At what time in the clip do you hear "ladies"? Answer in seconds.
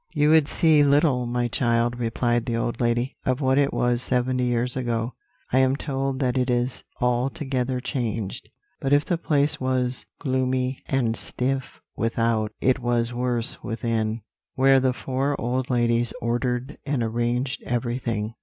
15.69-16.13